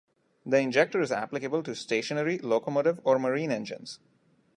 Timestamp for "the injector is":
0.47-1.11